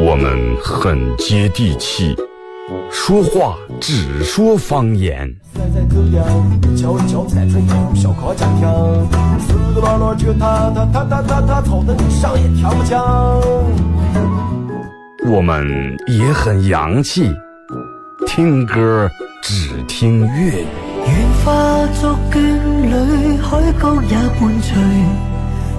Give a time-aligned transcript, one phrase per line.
[0.00, 2.16] 我们很接地气，
[2.90, 5.32] 说话只说方言。
[15.26, 17.30] 我们也很洋气，
[18.26, 19.08] 听歌
[19.42, 20.66] 只听粤语。
[21.06, 22.40] 愿化作眷
[22.82, 25.29] 侣，海角也伴随。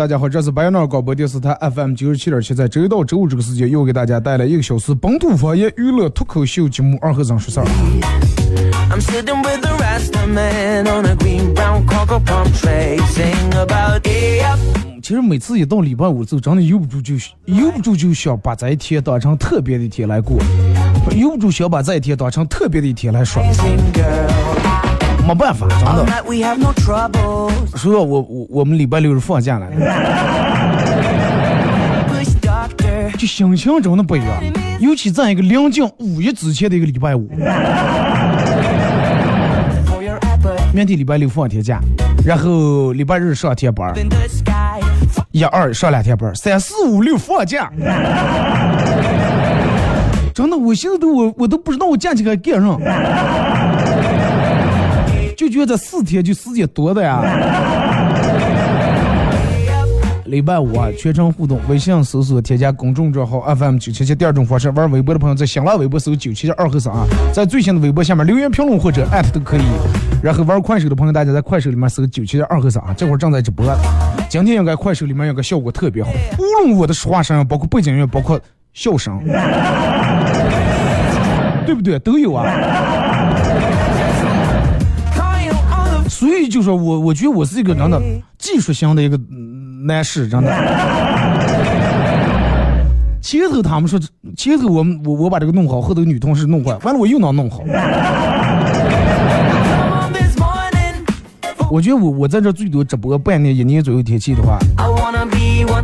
[0.00, 7.66] 大家好，这是白鸟广播电视台 FM 九十七点七，在周一到周五这个时间，又给大家带来一个小时本土方言娱乐脱口秀节目《二和尚说事儿》。
[15.02, 20.38] 其实每次一到礼拜五，就真的由不住就由不住就想把这一天当成特别的一天来过，
[21.14, 23.42] 由不住想把这一天当成特别的一天来说。
[25.30, 26.04] 没办法，真的。
[27.76, 29.68] 说，我我我们礼拜六是放假了，
[33.16, 34.28] 就心情真的不一样。
[34.80, 37.30] 尤其在一个临近五一之前的一个礼拜五，
[40.74, 41.78] 明天礼拜六放一天假，
[42.24, 43.94] 然后礼拜日上天班，
[45.30, 47.70] 一二上两天班，三四五六放假。
[50.34, 52.76] 真的，我现在都我我都不知道我假期该干啥。
[55.40, 57.22] 就觉得四天就时间多的呀。
[60.26, 64.14] 礼拜五啊，全程互动，微信搜索添加公众账号 FM 九七七。
[64.14, 69.62] 第二种方式，玩微博的朋友在新浪微博搜九七七二和尚啊，在最新的微博下面留言评论或者艾特都可以。
[70.22, 73.64] 然后玩快手的朋友，大家在快手里面搜九七七二和尚啊，这会儿正在直播。
[74.28, 78.38] 今天应该快手里面有个效果特别好，无论我的说话声，包括背景音乐，包括
[78.74, 79.18] 笑声，
[81.64, 81.98] 对不对？
[82.00, 82.44] 都有啊。
[86.20, 87.98] 所以就说我，我觉得我是一个真的
[88.36, 89.18] 技术型的一个
[89.86, 90.52] 男士，真的。
[93.22, 93.98] 前头他们说，
[94.36, 97.62] 前头我我我把这个弄好，后头女同事弄坏，完了我又能弄好。
[101.72, 104.58] 我觉得我我在这最多直播半年一年左右天气的话，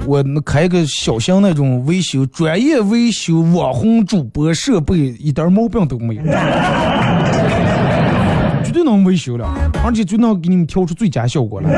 [0.04, 6.22] 我开一个小型那种维修，专业维修网红主播设备，一点毛病都没有。
[8.76, 9.48] 就能维修了，
[9.82, 11.70] 而且就能给你们调出最佳效果来。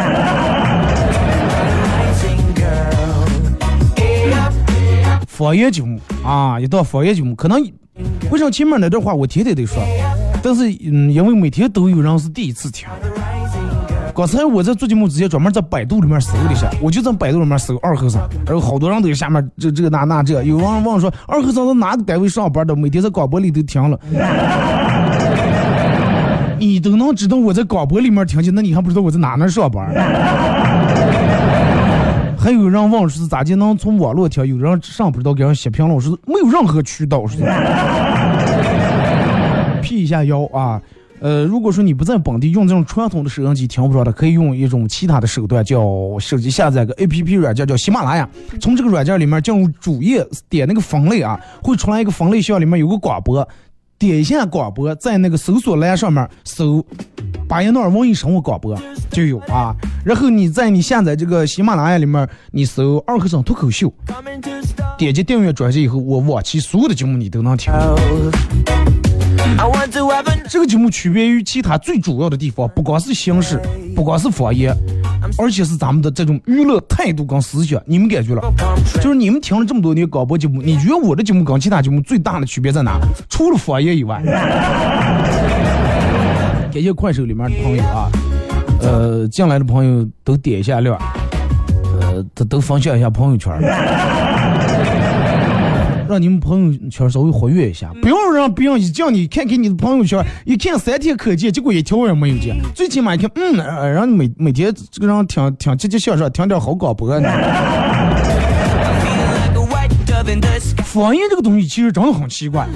[5.28, 7.62] 方言节目啊，一档方言节目，可能
[8.32, 9.80] 为啥前面那段话我天天得说，
[10.42, 12.88] 但是嗯，因为每天都有人是第一次听。
[14.12, 23.96] 刚才我在做节目之前，专门在百度里面搜了一下，我就在百度里面搜二和尚，然后好多人都在下面这这那那这，有人问说二和尚在哪个单位上班的，每天在广播里头听了。
[26.58, 29.92] 你都能知道我在广播里面听见，那你还不知道我在哪呢上班？
[32.38, 34.46] 还有人问是咋就能从网络听？
[34.46, 37.38] 有人上不知道给人写评论，我说没有任何渠道，是
[39.82, 40.80] P 一下腰啊。
[41.20, 45.82] 呃，如果说你不在本地用这种传统的收音机听不着的，可以用一种其他的手段，叫
[46.20, 48.28] 手机下载个 A P P 软件，叫喜马拉雅。
[48.60, 53.48] 从这个软件里面进入主页，点那个分类啊，会出来一个分类项，里面有个广播，
[53.98, 56.84] 点一下广播，在那个搜索栏上面搜
[57.48, 58.78] “巴彦淖尔文艺生活广播”
[59.10, 59.74] 就有啊。
[60.04, 63.92] 然后你在你下载这个喜马拉雅里面，你搜“二和尚脱口秀”，
[64.96, 67.72] 点击订阅专辑以后，我往期所有的节目你都能听。
[70.48, 73.60] 这个节目区别于其他最主要的地方，不光是形式，
[73.96, 74.72] 不光是方言，
[75.38, 77.80] 而且是咱们的这种娱乐态度跟思想。
[77.86, 78.42] 你们感觉了？
[79.00, 82.98] 就是你们听了这么多年广播节目，你觉得我的节目跟其他节目最大的区别在哪？
[83.28, 84.22] 除了方言以外，
[86.72, 88.10] 感谢快手里面的朋友啊，
[88.80, 90.98] 呃，进来的朋友都点一下亮，
[92.00, 93.52] 呃，都都分享一下朋友圈。
[96.08, 102.56] 让你们朋友圈稍微活跃一下，不要让别人一叫你看看你的朋友圈，一看三天可见，结果一条也没有见。
[102.72, 103.56] 最起码一看，嗯，
[103.92, 107.28] 让你每每天这个人听听积极向上，听点好广播呢。
[110.84, 112.66] 方言这个东西其实真的很奇怪，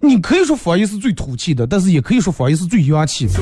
[0.00, 3.32] 你可以说方言是最土气的，但是也可以说方言是最洋气的。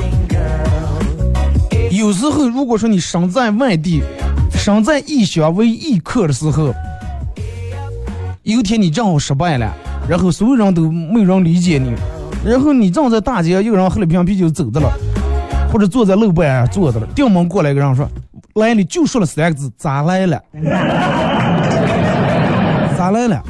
[1.89, 4.01] 有时候如果说你身在外地，
[4.53, 6.73] 身在异乡为异客的时候。
[8.43, 9.71] 有一天你正好失败了，
[10.11, 11.95] 然后所有人都没有人理解你，
[12.43, 14.91] 然后你正在大街，有人喝了瓶啤酒走的了，
[15.71, 18.05] 或者坐在路边坐着了，顶门过来一个人说
[18.55, 20.37] ：“来你，就说了三个字，咋来了？
[22.97, 23.41] 咋来了？”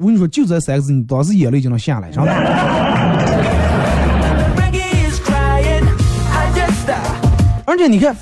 [0.00, 2.32] 我跟你说，就这三个字，你当时眼泪就能下来，真的。
[7.66, 8.16] 而且你看，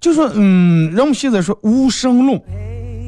[0.00, 2.42] 就说嗯，人们现在说无声论。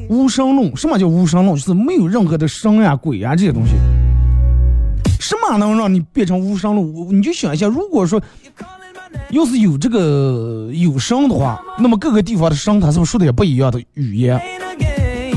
[0.09, 1.55] 无神论，什么叫无神论？
[1.57, 3.73] 就是没有任何的神呀、鬼呀这些东西。
[5.19, 7.17] 什么能让你变成无神论？
[7.17, 8.21] 你就想一下，如果说
[9.29, 14.39] 要是有这个有神的话，那么各个地方的神他是不是说的也不一样的语言？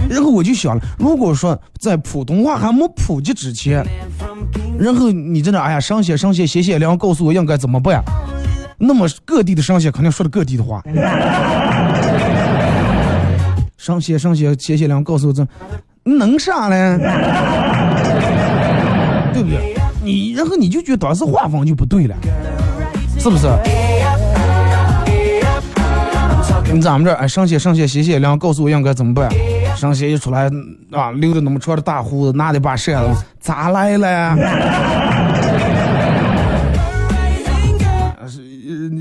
[0.09, 3.85] 然后我就想了，如果说在普通话还没普及之前，
[4.79, 8.03] 然后你在那哎呀上写上写写写两告诉我应该怎么办？
[8.79, 10.83] 那么各地的上写肯定说的各地的话。
[13.87, 15.47] 上写上写写写两告诉我这
[16.03, 16.99] 能啥嘞？
[19.33, 19.77] 对不对？
[20.03, 22.17] 你然后你就觉得当时画风就不对了，
[23.17, 23.47] 是不是？
[26.73, 29.31] 你咱们这哎上写上写写写亮告诉我应该怎么办？
[29.77, 30.51] 上写一出来
[30.91, 34.37] 啊，留着那么长的大胡子，拿着把扇子，咋来了？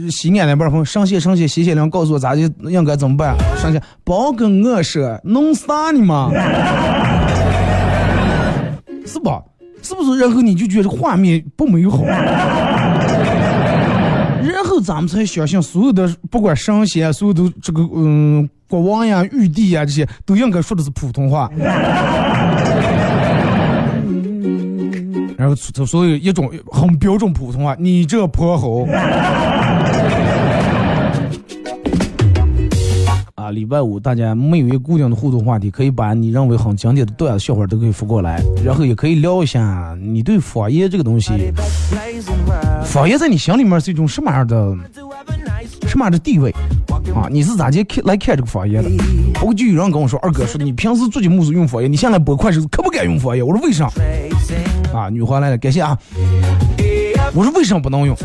[0.10, 3.36] 西安那边朋友上线上线谢谢良告诉我咋就应该怎么办？
[3.62, 6.32] 上线包跟我说弄啥呢嘛？
[9.06, 9.42] 是吧？
[9.82, 10.20] 是不是？
[10.20, 12.04] 然后你就觉得画面不美好，
[14.44, 21.50] 然后咱们才相信所有的不管神仙，所有的这个嗯国王呀、玉帝呀这些都应该说的是普通话。
[25.38, 28.88] 然后所以一种很标准普通话，你这泼猴。
[33.36, 41.32] 啊，礼拜五大家没有一个固定的互动话题，可以把你认为很经典的段子、笑话都可以发过来，然后也可以聊一下你对方言这个东西，
[42.84, 44.76] 方言在你心里面是一种什么样的、
[45.88, 46.50] 什么样的地位
[47.14, 47.28] 啊？
[47.30, 48.90] 你是咋接来看这个方言的？
[49.44, 53.46] 我就有人跟我说，二哥说你平时做节目是用方言，你现在播快手可不敢用方言？
[53.46, 53.92] 我说为啥？
[54.96, 55.98] 啊，女皇来了，感谢啊！
[57.34, 58.16] 我说为什么不能用？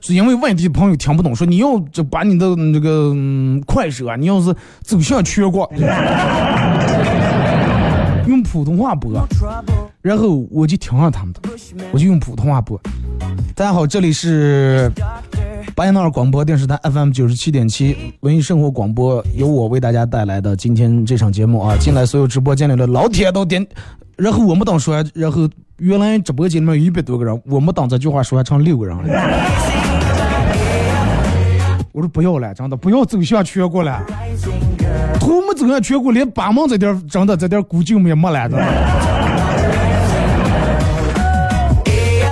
[0.00, 3.14] 是因为外地朋友听不懂，说你要就把你的那个
[3.66, 5.70] 快手啊，你要是走向全国，
[8.26, 9.12] 用普通话播，
[10.00, 11.40] 然后我就听上他们的，
[11.92, 12.80] 我就用普通话播。
[13.54, 14.90] 大家好，这里是
[15.74, 23.66] 巴彦淖尔广播电视台 FM 九十七点七文艺生活广播，由我为大家带来的今天这场节目啊，进来所有直播间里的老铁都点，
[24.16, 25.46] 然后我们当说，然后。
[25.78, 29.02] 原来直播间里面有一百多个人，我们当这句话说还成六个人了。
[31.92, 34.02] 我说不要了，真的不要走向全国了。
[35.20, 38.48] 图没走向全国，连八门这点真的这点估计也没了。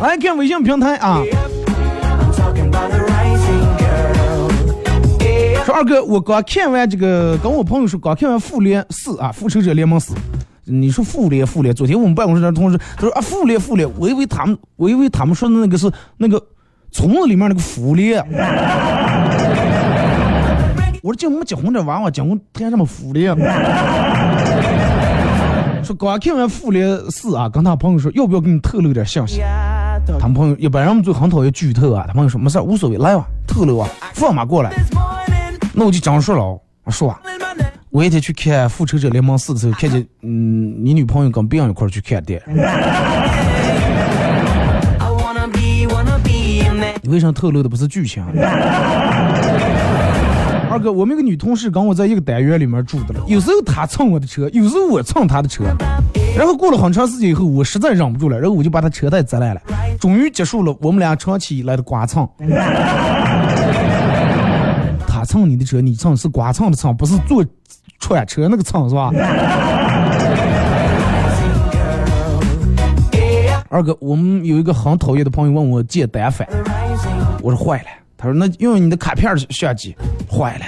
[0.01, 1.23] 来看微信平台啊。
[5.67, 10.15] 说二哥，我刚看完这个，跟我朋友说刚看完《复联四》啊，《复仇者联盟四》。
[10.67, 16.43] 你说复联复联，昨天我们办公室的同事他说啊，复联复联，我以为他们，我以为他们说的那个是那个
[16.91, 18.25] 村子里面那个复联。
[21.03, 23.37] 我说这我们结婚这娃娃结婚谈什么复联？
[25.85, 29.43] 说刚看完《复联四》啊，跟他朋友说要不要给你透露点信息？
[30.19, 34.73] 他们朋友一般人们最很讨厌剧透啊，他朋友说没事无所谓，来吧，透露啊，放马过来。
[35.75, 37.21] 那我就这样说了，我说啊，
[37.95, 42.35] 我一天去看《复仇者联盟四》的时候，看见嗯，你女朋友跟别人一块去看的。
[47.03, 48.21] 你为啥透露的不是剧情？
[50.69, 55.63] 二哥，我们一个女同事跟我在一个单元里面住的了，有时候她蹭我的车，有时候我蹭她的车。
[56.37, 59.61] 然后过了很长时间以后，我实在忍不住了，然后我就把她车带摘来了，
[60.01, 62.29] 终于结束了我们俩长期以来的刮蹭。
[65.27, 67.43] 蹭你的车，你蹭是刮蹭的蹭，不是坐
[68.05, 69.11] 穿车那个蹭是吧？
[73.71, 76.47] 二哥，我们有一个很讨厌的朋友问我借单反，
[77.41, 77.87] 我说坏了。
[78.19, 79.97] 他说那用你的卡片相机，
[80.31, 80.65] 坏了。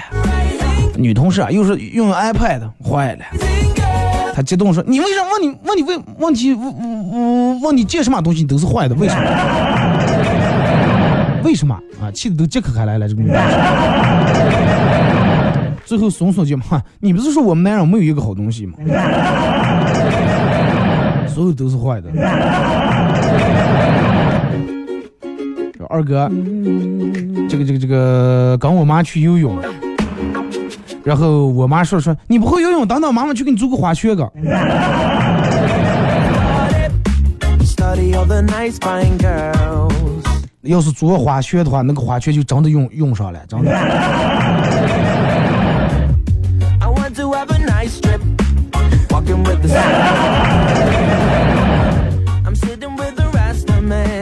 [0.96, 3.24] 女同事啊，又是用 iPad，坏了。
[4.34, 6.64] 他激动说：“你为什么问你问你问问题问
[7.10, 8.94] 问问你借什么东西都是坏的？
[8.94, 9.22] 为什么？
[11.44, 12.10] 为什么啊？
[12.12, 13.42] 气的都解渴开来了，这个女同事。”
[15.86, 16.64] 最后松松就骂
[16.98, 18.74] ：“你不是说我们男人没有一个好东西吗？
[21.32, 22.10] 所有都是坏的。”
[25.88, 26.28] 二哥，
[27.48, 29.56] 这个这个这个，跟我妈去游泳，
[31.04, 34.28] 然后我妈说说你不会游泳，等等妈妈去给你租个滑雪个。
[40.62, 43.70] 要是租滑雪的话，那个滑雪就真的用用上了，真的。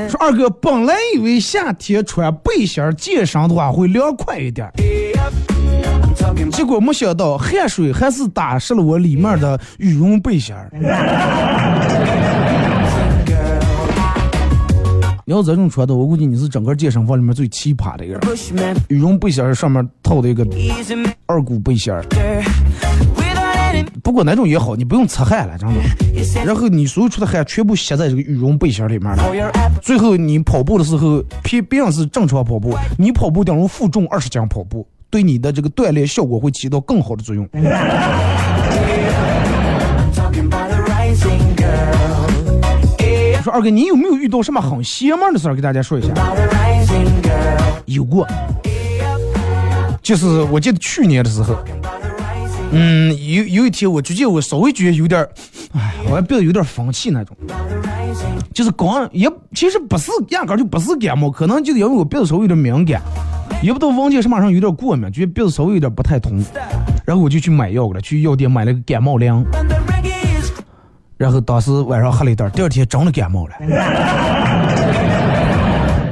[0.08, 4.70] 说二哥，本来以为夏天穿背心健身的话会凉快一点，
[6.52, 10.54] 结果没想到汗水还是打湿了我里面的羽绒背心
[15.26, 18.76] 你要这种穿的，我估计你是整个健身房里面最奇葩的一个人。
[18.88, 20.46] 羽绒背心上面套的一个
[21.24, 21.94] 二股背心
[24.02, 25.74] 不过哪种也好，你不用擦汗了，真的。
[26.44, 29.24] 然后你所有出的汗全部吸在这个羽绒背心里面了。
[29.80, 37.48] 最后你跑步的时候，别别人是正常跑步，你跑步等于负重二十斤跑步，对你的这个锻炼效果会起到更好的作用。
[43.42, 45.54] 说二哥，你有没有遇到什么很邪门的事儿？
[45.54, 46.08] 给大家说一下。
[47.84, 48.26] 有过，
[50.02, 51.54] 就是我记得去年的时候。
[52.72, 55.26] 嗯，有有一天我最近我稍微觉得有点，
[55.72, 57.36] 哎，我鼻子有点风气那种，
[58.52, 63.00] 就是刚也其实不是压根就不是感冒，可能就是因为我鼻子稍微有点敏感，
[63.62, 66.42] 也不知道闻见什么上有点过敏，觉得鼻子稍微有点不太通，
[67.04, 69.44] 然后我就去买药了，去药店买了个感冒凉，
[71.16, 73.52] 然后当时晚上喝了一袋，第二天真的感冒了，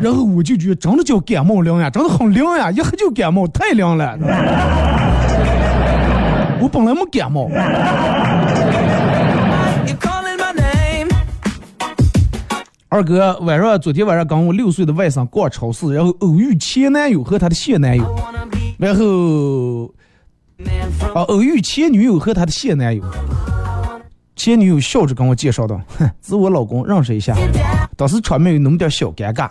[0.00, 4.16] 然后我就觉得真的叫感冒凉呀，真的很凉呀，一喝就感冒，太凉了。
[6.62, 7.50] 我本来没感冒。
[12.88, 18.16] 二哥晚上昨天晚上跟我六岁的外甥逛超市，然后偶遇前男友和他的现男友，
[18.78, 19.86] 然后
[21.12, 23.02] 啊偶遇前女友和他的现男友，
[24.36, 27.34] 前女友笑着跟我介绍道：“哼，是我老公，认识一下。”
[27.98, 29.48] 当时场面有那么点小尴尬。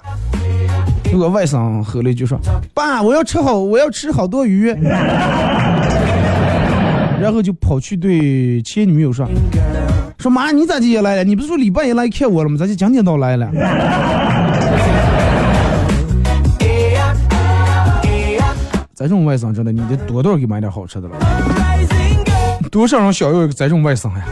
[1.04, 2.40] 结果外甥喝了一句说
[2.74, 4.74] ：“爸，我要吃好，我要吃好多鱼。”
[7.22, 9.30] 然后就跑去对前女友说
[10.18, 11.24] ：“说妈，你咋也来了？
[11.24, 12.58] 你不是说礼拜一来看我了吗？
[12.58, 13.48] 咋就今天倒来了？”
[18.96, 21.16] 咱这种外甥真的，你得多多给买点好吃的了。
[22.72, 24.26] 多少人想要咱这种外甥呀？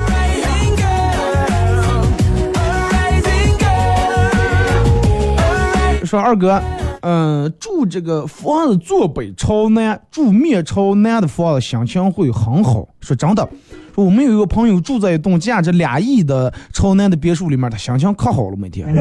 [6.04, 6.60] 说二哥。
[7.02, 12.88] 嗯，住这个房子坐北朝南，住面朝南的房子心情会很好。
[13.02, 13.48] 说真的，
[13.96, 18.88] 说我们有一个朋友住在一栋价值两亿的朝南的别墅里面，他心情可好了，每天。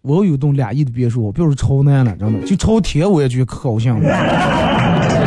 [0.00, 5.17] 我有栋俩亿的别墅，我别说朝南了，真的，就朝天我也觉得可高兴了。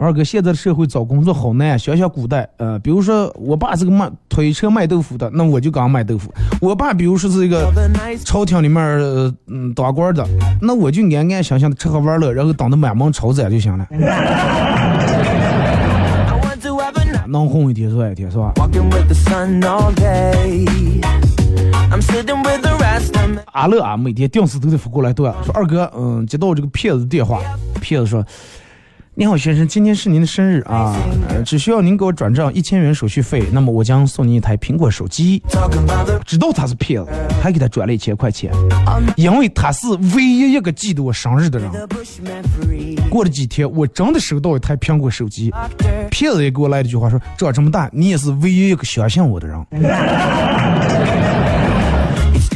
[0.00, 6.32] 二哥，现在的社会找工作好难，想想古代，呃，比如说我爸是个卖推车卖豆腐的，那我就刚卖豆腐。
[6.58, 7.70] 我爸比如说是一个
[8.24, 8.82] 朝廷里面
[9.46, 10.26] 嗯当官的，
[10.62, 13.86] 那我就安安详详的吃喝玩乐，然后当的满门抄斩就行了。
[17.28, 18.54] 能混一天算一天，是吧？
[23.52, 27.40] 阿乐啊，每天定时都得发过来段，说二哥，嗯，接到这个骗子电话，
[27.82, 28.24] 骗子说。
[29.16, 30.96] 你好，先生，今天是您的生日啊，
[31.44, 35.42] 只需要您给我转账一千元手续费，那么我将送您一台苹果手机。
[36.24, 37.10] 知道他是骗子，
[37.42, 38.52] 还给他转了一千块钱，
[39.16, 41.68] 因为他是唯一一个记得我生日的人。
[43.10, 45.52] 过了几天，我真的收到一台苹果手机，
[46.08, 49.66] 骗子也给我来了一句话说：长这么大，你也是唯一一个相信我的人。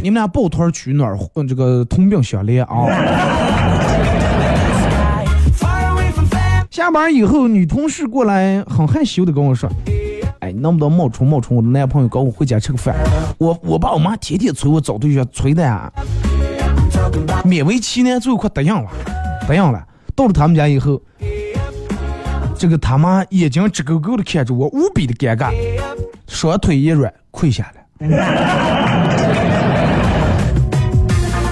[0.02, 1.18] 你们俩抱团取暖，
[1.48, 2.86] 这个同病相怜啊。
[6.74, 9.70] 下班以后，女同事过来很害羞的跟我说
[10.42, 12.96] ：“哎，能不能冒充冒充我的男朋友，跟我回家吃个饭？
[13.38, 15.88] 我我爸我妈天天催我找对象，催的啊，
[17.44, 18.90] 勉为其难，最后快答应了，
[19.46, 19.86] 答应了。
[20.16, 21.00] 到了他们家以后，
[22.58, 25.52] 这个他妈眼睛直勾勾的看着我，无比的尴尬，
[26.26, 27.80] 双腿一软跪下了。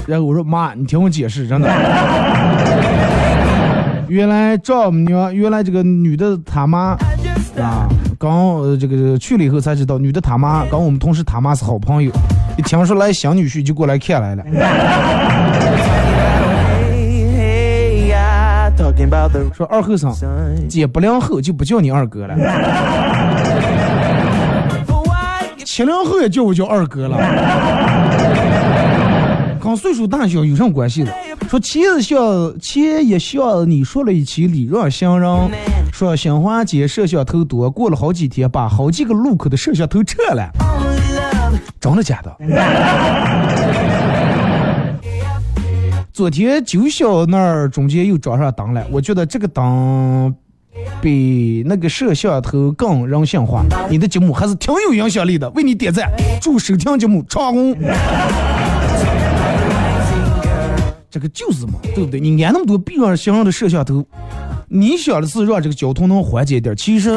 [0.04, 1.70] 然后我说妈，你听我解释，真的。”
[4.08, 6.96] 原来丈母娘，原来这个女的他妈
[7.58, 12.12] 啊，刚这个去了以后才知道，女的他妈跟我们同事他妈是好朋友。
[12.58, 14.44] 一听说来小女婿，就过来看来了。
[19.54, 20.14] 说二后生，
[20.68, 22.36] 姐不良后就不叫你二哥了，
[25.64, 27.16] 七零后也叫我叫二哥了。
[29.60, 31.12] 跟岁数大小有什么关系的？
[31.52, 35.50] 说钱像钱也像你说了一起礼让行人，
[35.92, 40.50] 说新华街摄像头多，过了好几天，把好几个路口的摄像头撤了，
[41.78, 42.34] 真的假的？
[46.10, 50.34] 昨天九小那儿中间又装上灯了，我觉得这个灯
[51.02, 53.62] 比那个摄像头更人性化。
[53.90, 57.76] 你的节目还是挺有影响力的，为你点赞，祝收听节目长红。
[61.12, 62.18] 这个就是嘛，对不对？
[62.18, 64.02] 你安那么多避让行人的摄像头，
[64.66, 66.74] 你想的是让这个交通能缓解点。
[66.74, 67.10] 其实，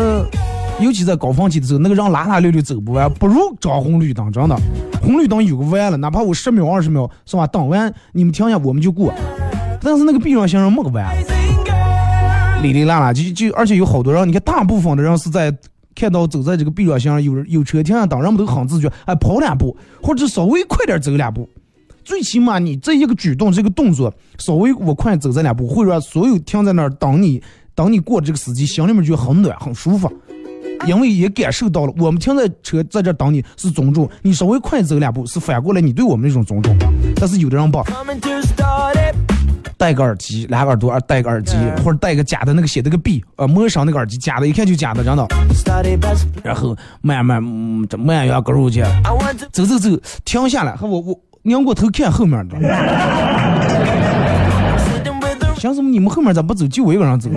[0.82, 4.30] 尤其在高峰期的时候，那个人拉拉溜溜走不完，不如装红绿灯。
[4.34, 4.58] 真的，
[5.02, 7.48] 红绿灯有个弯了，哪怕我十秒二十秒是吧？
[7.48, 9.14] 等完你们停下，我们就过。
[9.80, 11.16] 但是那个避让行人没个弯，
[12.62, 15.56] 哩哩啦啦，就就而且有好多人，你看大部分的人是在
[15.96, 21.48] 看到走在这个避让行人有有车停下等，人们都很自觉，哎，跑两步或者稍微快点走两步。
[22.06, 27.42] 最起码你这一个举动，这个动作稍微我快走这两步，会让所有停在那儿等你
[27.74, 30.10] 等你过这个司机心里面就很暖很舒服，
[30.86, 36.78] 因为也感受到了我们停在车在这等你是尊重，你稍微快走两步是反过来你对我们那种尊重。
[37.16, 37.84] 但是有的人吧，
[39.78, 45.28] 戴个耳机，两个耳朵啊戴个耳机，或者戴个假的那个写的个 B，呃，摸上那个耳机假的，一看就假的，真的。
[46.44, 47.44] 然后慢慢
[47.90, 48.84] 这慢摇个路去，
[49.52, 49.90] 走走走，
[50.24, 51.20] 停下来，和我我。
[51.48, 52.58] 拧过头看后面的，
[55.56, 55.92] 想什么？
[55.92, 56.66] 你们后面咋不走？
[56.68, 57.30] 就我一个人走。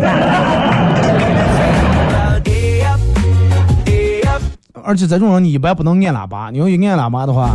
[4.83, 7.51] 而且这种人你一般不能按喇叭，你要一按喇叭的话，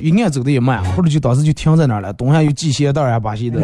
[0.00, 3.60] 一按走的也慢，或者就当时就停在那儿了，东下有系鞋带啊，把鞋的。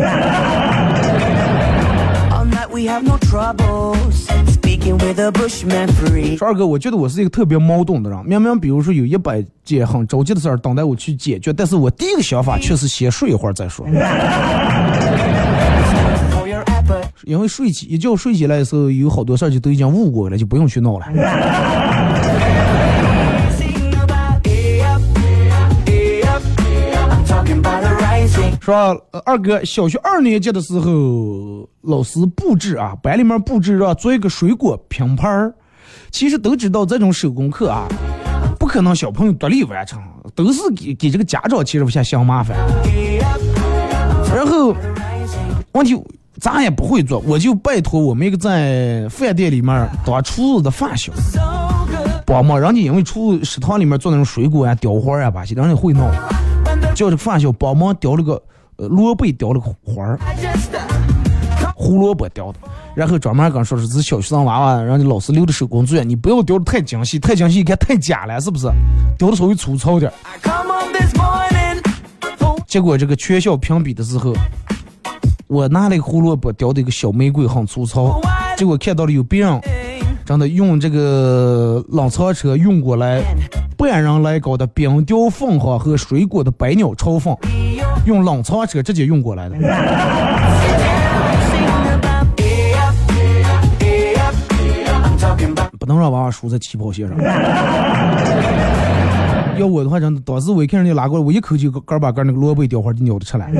[6.37, 8.27] 说二哥，我觉得我是一个特别矛盾的人。
[8.27, 13.87] 明明比如说有一百件很着急的事儿等待我去解决，但是我第一个想法却是先睡一会儿再说。
[17.25, 21.07] 因为睡起一觉睡起来的时候，有好多事儿就都已经悟过了，就不用去闹了。
[28.61, 35.55] 说二哥，小学二年级的时候，老师布置啊，班里面布置让做一个水果拼盘儿。
[36.11, 37.87] 其实都知道这种手工课啊，
[38.59, 40.01] 不可能小朋友独立完成，
[40.35, 42.57] 都是给给这个家长其实不嫌嫌麻烦。
[44.35, 44.75] 然后
[45.73, 46.01] 问题
[46.39, 51.13] 咱也不会做，我就拜托我们一个在饭店里面当厨子的发小
[52.25, 56.09] 帮忙，人家因为厨食堂里面做那种水果啊、雕花啊把些，人家会弄，
[56.95, 58.41] 叫这个发小帮忙雕了个
[58.77, 58.87] 呃。
[58.89, 60.19] 萝卜雕了个花儿，
[61.83, 62.61] 胡萝卜雕的，
[62.95, 68.69] 然后专门跟说是是小学生娃娃，让你老师留的手工作业，你不要雕的太精细，太精细一看太假了，是不是？
[69.19, 70.13] 雕的稍微粗糙点。
[72.69, 74.33] 结果这个全校评比的时候，
[75.49, 78.21] 我拿了一个胡萝卜雕的一个小玫瑰，很粗糙。
[78.57, 79.61] 结果看到了有别人
[80.25, 83.21] 真的用这个冷藏车运过来
[83.77, 87.37] 半人来高的冰雕凤凰和水果的百鸟朝凤，
[88.07, 89.57] 用冷藏车直接运过来的。
[95.83, 97.19] 不能让娃娃输在起跑线上。
[99.59, 103.51] 要我的话，真的当时我一看人家拉过来，我一口就干把干那个萝卜雕花就咬的出来。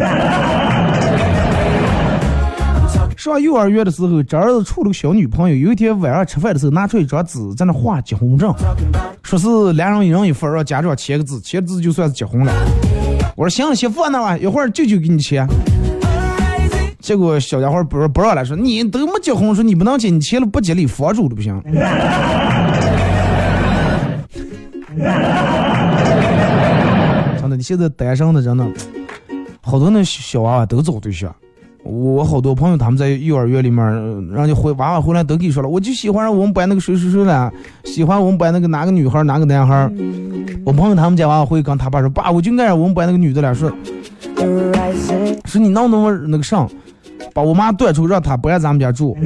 [3.17, 5.57] 上幼儿园的时候，这儿子处了个小女朋友。
[5.57, 8.55] 有一天晚上吃饭的时候，拿出一张纸在那画结婚证，
[9.25, 12.53] 说是两人一人一份，让家长签个字，签字就算是结婚了。
[13.37, 15.45] 我说行了，先放那吧，一会儿舅舅给你签。
[17.03, 21.61] 结果小家伙不不让来，说你都没结婚，说你不能结，你结了不吉利，房主都不行。
[27.41, 28.71] 真的，你现在单身的人呢，
[29.61, 31.35] 好多那小娃娃都找对象。
[31.83, 33.85] 我好多朋友他们在幼儿园里面，
[34.31, 39.91] 人家回娃娃回来都跟你说了，我就喜欢我们班那个谁谁谁了，喜欢我们班那个哪个女孩哪个男孩。
[40.65, 43.69] 我朋友他们家娃娃会跟他爸说，爸，我就爱上我们班那个女的了，说
[45.45, 46.71] 说你闹那么那个上，
[47.35, 49.17] 把我妈端出让她不在咱们家住。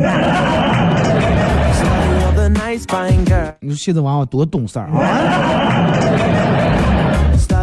[3.61, 4.97] 你说现在娃娃多懂事儿啊！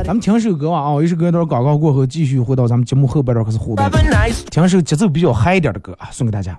[0.04, 3.86] 咱们听首歌吧啊，一首歌一段广告过后，继续回到咱们节目后半段开始互动。
[4.52, 6.58] 听首节奏比较嗨一点的歌啊，送给大家。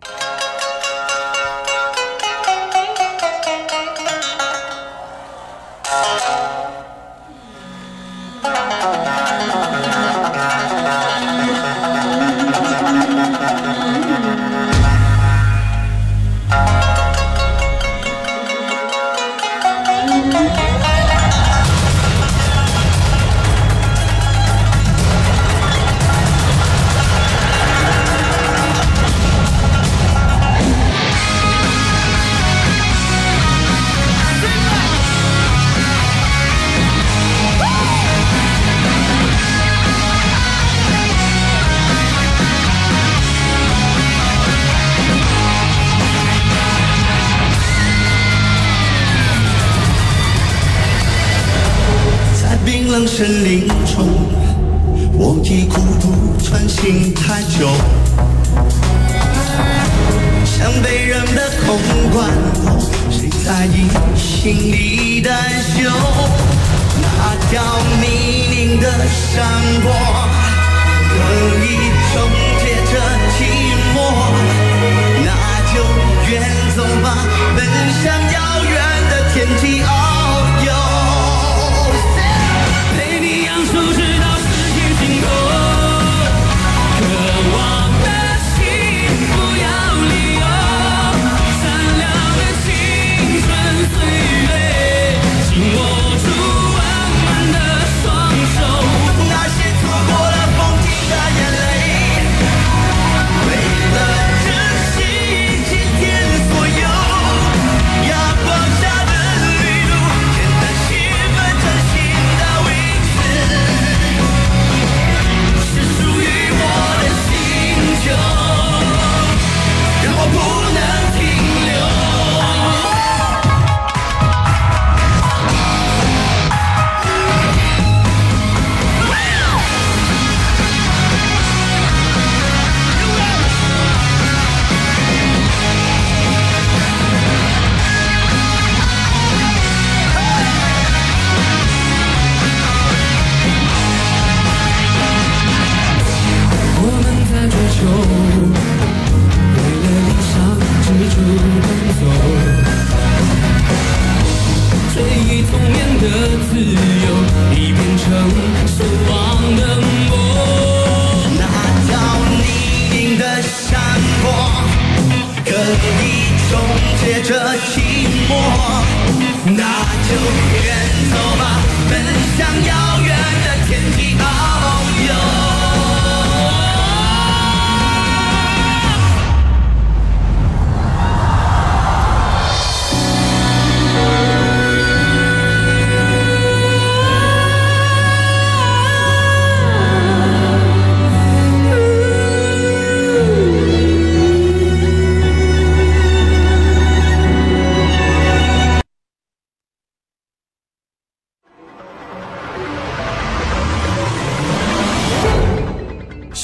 [13.87, 14.24] 嗯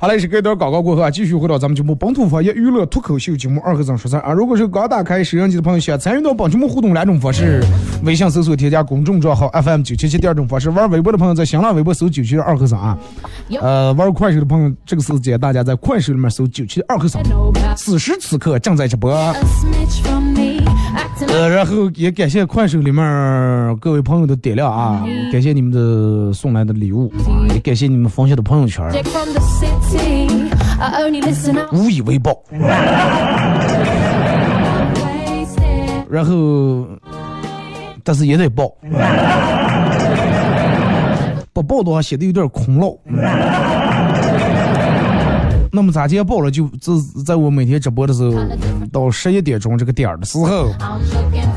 [0.00, 4.32] 好嘞，是隔一段广告过后啊，继续回到咱们节目本土方言娱乐脱口秀节目二和尚说事儿啊。
[4.32, 7.62] 如果是刚打开摄像机的朋友，想参与到本节目互动两种方式：
[8.04, 12.96] 微信搜索添加公众账号 FM 九七七；第二种方式，玩微博的朋友在新浪微博搜九七二和尚啊。
[13.60, 17.20] 呃，玩快手的朋友，这个时间大家在快手里面搜九七二和尚。
[17.76, 19.12] 此时此刻正在直播。
[21.26, 28.84] 呃，然后也感谢快手里面各位朋友的点亮啊，感谢你们的送来的礼物啊，也感谢你们分享的朋友圈.
[31.72, 32.32] 无以为报。
[36.10, 36.86] 然后，
[38.02, 38.72] 但是也得报，
[41.52, 42.98] 不报的话显得有点空落。
[45.70, 46.50] 那么咱今天报了？
[46.50, 46.92] 就在
[47.26, 48.34] 在我每天直播的时候，
[48.90, 50.70] 到十一点钟这个点儿的时候.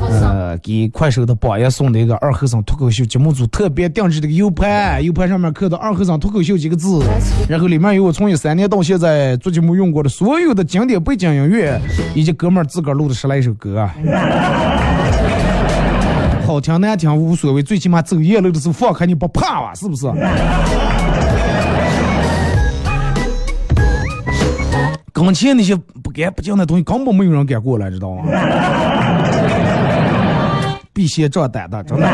[0.08, 7.02] 呃，给快手的榜爷送的一个二和尚脱口秀节目组特别定制的一个 U 盘，U 盘上面刻的“二和尚脱口秀”几个字，
[7.48, 11.80] 然后里面有我从一三年到现在做节目用过的所有的经典背景音乐，
[12.14, 13.94] 以及哥们儿自个儿录的十来首歌啊。
[16.46, 19.74] 好听难听无所谓，最起码走夜路的时候放开你不怕吧？
[19.74, 20.06] 是不是？
[25.12, 28.24] 跟前那些不干不净的东西，根本没有人敢过来，知道吗？
[30.94, 32.06] 必先壮胆的，真的。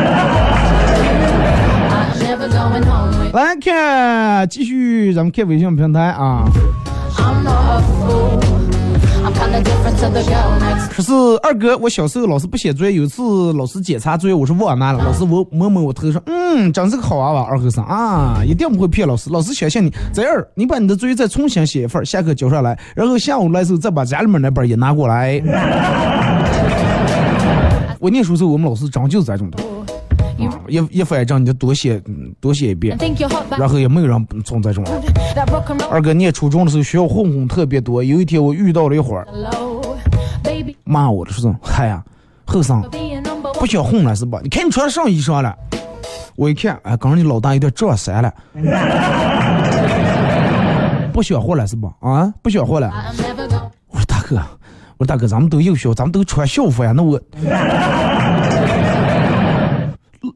[3.32, 6.44] 来看，继续咱们看微信平台啊，
[10.90, 19.92] 说是二哥，我小时候老师不写作业，有一次老师检查作业，我说忘拿了，老师我摸摸我头说，嗯，真是个好娃娃，二和尚啊，一定不会骗老师，老师相信你。
[20.12, 25.40] 这样，你把你的作业再重新写一份，下课交上来，然后下午来的时候再把家里面那本也拿过来。
[28.00, 29.58] 我念书时候，我们老师长就是这种的
[30.68, 32.96] 一一反正你就多写，嗯多写一遍
[33.58, 34.84] 然后也没有人从这种。
[35.90, 38.02] 二哥念初中的时候，学校混混特别多。
[38.02, 39.26] 有一天我遇到了一伙儿，
[40.84, 42.02] 骂我的说：“嗨呀，
[42.46, 42.82] 后生
[43.58, 44.40] 不想混了是吧？
[44.42, 45.54] 你看你穿上衣裳了。”
[46.36, 48.32] 我一看，哎，刚刚你老大有点撞衫了，
[51.12, 51.92] 不想混了是吧？
[52.00, 52.92] 啊，不想混了。
[53.88, 54.36] 我说大哥，
[54.98, 56.92] 我说大哥，咱们都幼小，咱们都穿校服呀。
[56.94, 57.20] 那我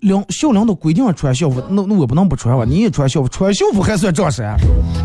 [0.00, 2.64] 领校领导规定穿校服，那那我不能不穿吧？
[2.64, 4.56] 你也穿校服，穿校服还算撞衫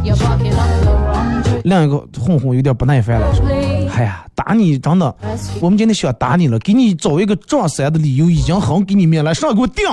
[0.04, 1.62] ？You're barking up the wrong tree.
[1.63, 3.44] 另一个混混有点不耐烦了，说
[3.96, 5.16] ：“哎呀，打你真的，
[5.60, 9.84] 我们今天想打你了，给你找一个撞衫的理由，已经很给你面了，上给我顶。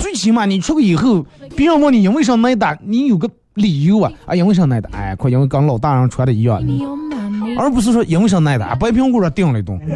[0.00, 4.88] 最起码你出去以后，别人问你因为啥挨打，你有个理由啊啊，因为啥挨打？
[4.92, 6.62] 哎，快因为跟老大人穿的一样，
[7.58, 9.78] 而不是说因为啥挨打，白苹果上顶了一顿。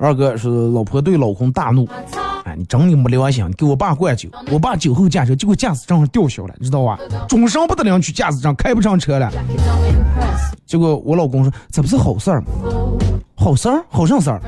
[0.00, 1.88] 二哥是老婆对老公大怒
[2.44, 6.96] 哎，你真的没良心，你给我爸灌酒，我爸酒后驾车，结果驾驶证上吊销了，知道吧？
[7.28, 9.28] 终身不得领取驾驶证，开不上车了。
[10.64, 12.46] 结果我老公说，这不是好事儿吗？
[13.34, 14.40] 好事儿，好上事儿.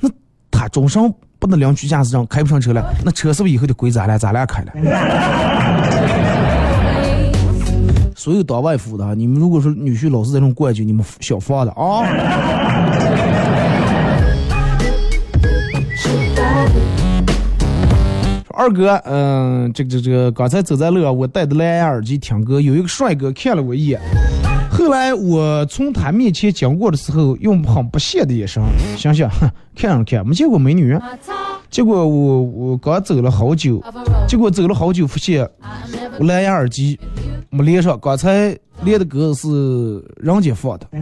[0.00, 0.08] 那
[0.52, 4.72] 他终身不能领取驾驶证，开不上车了，那车是不是以后得归咱俩，咱俩开了？
[8.16, 12.02] 所有当外夫的，你们如果说女婿老是这种惯酒，你们小放的啊。
[18.50, 24.00] 二哥，嗯、这个这个这个，刚才走在路上，我戴的蓝牙耳机听歌，有一个帅哥看了我一眼，
[24.78, 28.62] 后来我从他面前经过的时候，用很不屑的眼神，
[28.96, 30.96] 想想，哼，看上看，没见过美女。
[31.68, 33.82] 结果我我刚走了好久，
[34.28, 35.44] 结果走了好久，发现
[36.20, 36.96] 我蓝牙耳机
[37.50, 40.86] 没连上，刚才连的歌是人家放的。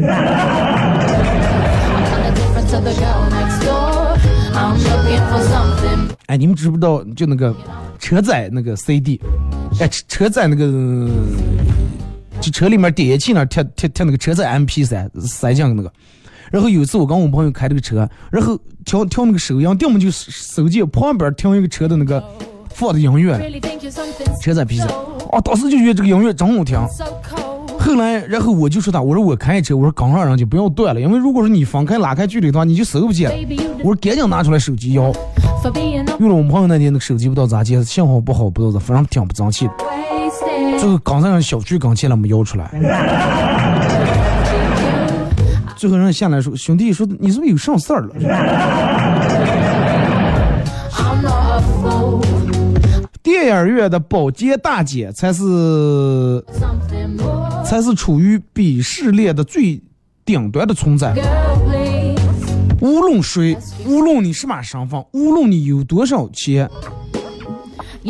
[6.29, 7.55] 哎，你们知不知道就那个
[7.99, 9.21] 车载那个 CD，
[9.79, 10.65] 哎，车车载那个，
[12.41, 15.91] 就车里面点烟器那儿贴贴贴那个车载 MP 三塞进那个。
[16.51, 22.23] 然后有一次我跟我朋友开这个车，然后调调那个手音，要么就手机旁边听一个车的那个
[22.71, 23.37] 放的音乐
[24.41, 24.87] 车载 P 三，
[25.33, 26.79] 哦，当时就觉得这个音乐真好听。
[27.79, 33.37] 后来，然后我就说他，我说我开车，我说刚上人就不要断了，因为如果说你放开拉开距离的话，你就收不见了。
[33.79, 35.13] 我说赶紧拿出来手机摇。
[36.21, 39.73] 用了我们朋友那天那个手机不知道咋接，信号不好，不知道咋，反正挺不争气的。
[40.79, 42.71] 最后刚上小区刚进来，没摇出来。
[45.77, 48.15] 最后人下来说：“兄弟，说你是不是有上事儿了
[50.93, 52.25] I'm not a fool.？”
[53.23, 56.43] 电影院的保洁大姐才是
[57.65, 59.83] 才是处于鄙视链的最
[60.25, 61.13] 顶端的存在。
[62.81, 66.71] 无论谁，无论你什么身份，无论你有多少钱，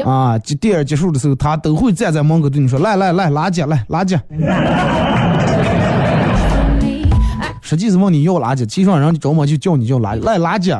[0.04, 4.18] 啊，这电影结束的时候，他都会站在门口对你说：“来来来，垃圾，来垃圾。
[6.50, 7.08] For me.
[7.62, 10.70] ”实际是问你要垃圾，其实上人家找我就叫你叫垃圾，来垃圾。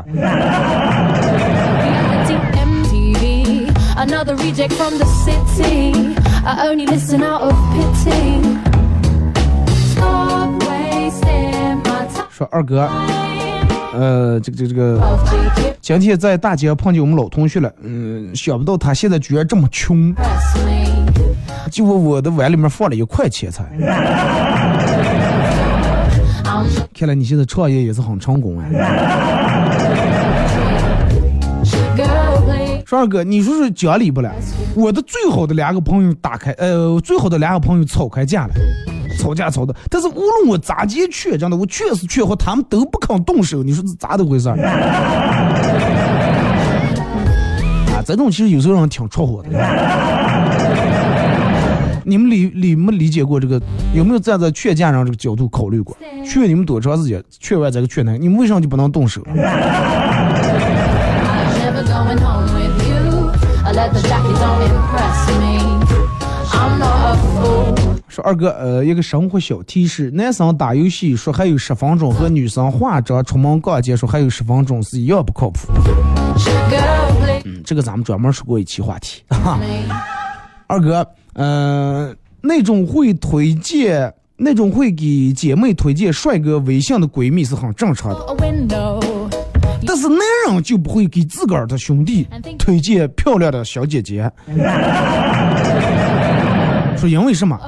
[12.31, 12.87] 说二哥，
[13.95, 20.85] 呃，这个这个这个今天在大街碰见我们老同学了，嗯，想不到他现在居然这么穷，press me.
[21.71, 23.65] 就我的碗里面放了一块钱财，
[26.93, 28.69] 看来你现在创业也是很成功哎。
[32.85, 34.33] 十二哥，你说说讲理不了？
[34.75, 38.55] 我的最好的两个朋友打开，呃，最好的两个朋友吵开架了，
[39.17, 44.57] 吵架吵的，但是无论我咋接劝，真的，我劝是劝和，他们都不肯动手，你说是咋的回事儿？
[47.97, 49.49] 啊，这种其实有时候人挺戳火的。
[52.09, 53.61] 你们理理没理解过这个？
[53.93, 55.97] 有没有站在劝架上这个角度考虑过？
[56.25, 57.21] 劝你们多长时间？
[57.41, 59.21] 劝完这个劝那个，你们为什么就不能动手？
[68.17, 75.71] 说二哥，呃，一个生活小提示：男生打游戏说还有十分钟，和女生化妆出门逛街说还有十分钟是一样不靠谱。
[77.45, 79.23] 嗯，这个咱们专门说过一期话题。
[80.67, 88.35] 二哥，呃，那种会推荐、那种会给姐妹推荐帅哥微信的闺蜜是很正常的，
[89.87, 92.27] 但是男人就不会给自个儿的兄弟
[92.59, 94.33] 推荐漂亮的小姐姐。
[96.97, 97.59] 说因为什么.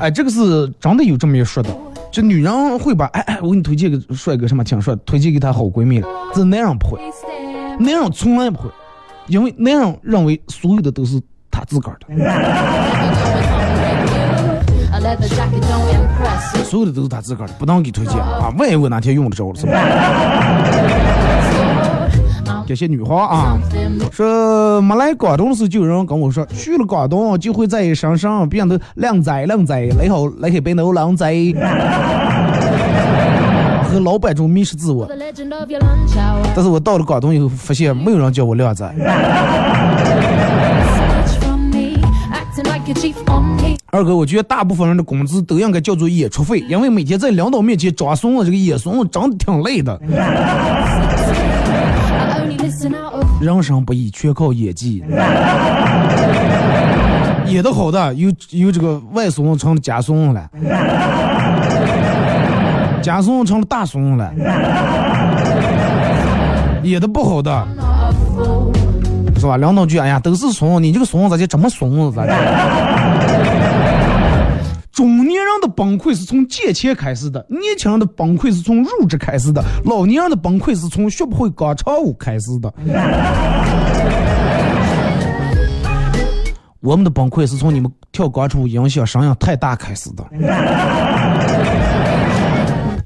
[0.00, 1.70] 哎，这个是真的有这么一说的，
[2.10, 7.00] 这女人会把哎哎，我给你推荐个帅哥什么挺帅，推荐给她好闺蜜了，这男人不会，
[7.78, 8.68] 男人从来不会，
[9.26, 12.06] 因为男人认为所有的都是他自个儿的.
[16.64, 19.72] 所有的都是他自个儿的，不能给推荐啊，万一我哪天用得着了，是吧？
[22.66, 23.56] 感谢女皇啊，
[24.10, 31.32] 说没来广东的时候就有人跟我说，去了广东就会在身上变得靓仔靓仔，你好你係變到靚仔，
[33.88, 35.08] 和老板中迷失自我。
[36.56, 38.84] 但是我到了广东以后，发现没有人叫我靓仔。
[43.92, 49.98] 二哥，我觉得大部分人的工资都应该叫做演出费，因为每天在领导面前装怂子，这个演怂子真的挺累的。
[53.40, 55.04] 人生不易，全靠演技。
[57.46, 60.50] 演的好的，有有这个外孙子成了假怂子了，
[63.00, 64.32] 假怂子成了大孙子了。
[66.82, 67.66] 演的不好的.
[69.38, 69.56] 是吧？
[69.58, 72.32] 领导句，哎呀，都是怂，你这个怂咋就这么怂子咋的？
[74.96, 82.72] 中年人的崩溃是从借钱开始的，年轻人的崩溃是从入职开始的，老年人的崩溃是从学不会广场舞开始的。
[86.80, 90.24] 我们的崩溃是从你们跳广场舞影响声音太大开始的。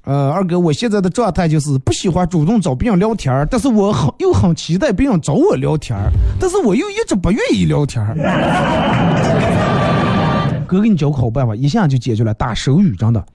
[0.05, 5.99] 呃，二哥，我现在的状态就是不喜欢主动找别人聊天，但是我很又很期待别人找我聊天，
[6.39, 8.01] 但是我又一直不愿意聊天。
[10.71, 13.27] 哥给你教个好办法，一下就解决了，打手语，真的。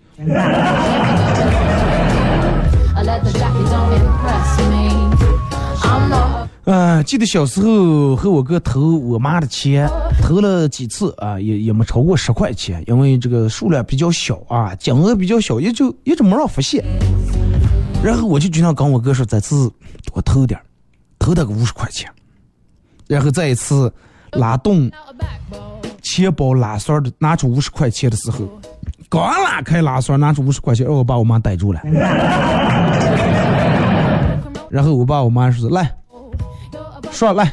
[6.64, 9.86] 嗯，记得小时候和我哥偷我妈的钱，
[10.24, 16.86] 偷了几次啊，也也没超过十块钱，因为这个数量比较小啊，金额比较小，也就一直没让发现。
[18.02, 19.70] 然后我就经常跟我哥说，这次
[20.06, 20.64] 多偷点儿
[21.20, 22.10] 偷他个五十块钱。
[23.08, 23.92] 然后再一次
[24.32, 24.90] 拉动
[26.24, 28.48] 钱包拉栓的拿出五十块钱的时候，
[29.10, 31.82] 刚拉开拉栓拿出五十块钱，让我把我妈逮住了。
[34.70, 35.92] 然后我爸我妈说：“来，
[37.12, 37.52] 说来，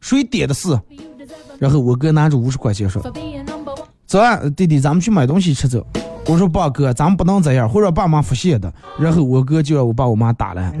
[0.00, 5.86] 谁点的是？” you deserve a 然后我哥拿着五十块钱说 for being number one.：“ 走啊，弟弟，咱们去买东西吃走。”
[6.26, 10.72] 我说：“爸哥，咱们不能这样，会让爸妈发现的。”然后我哥就让我爸我妈打了。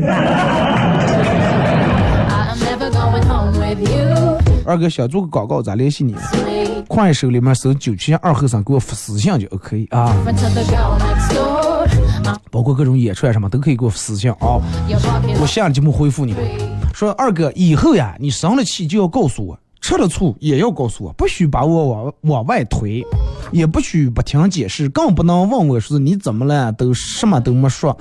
[4.64, 6.14] 二哥想做个广告，咋联系你？
[6.92, 10.14] 快手里面搜九七二后生，给我发私信就 OK 啊
[12.50, 14.36] 包括各种演出啊什么都可以给我私信啊。
[15.40, 16.44] 我下了节目回复你们。
[16.92, 23.04] 说二哥，以后呀，你生了气就要告诉我，吃了醋也要告诉我，不许把我往往外推，
[23.50, 27.92] 也不许不听解释，更不能问我说你怎么了，都什么都没说，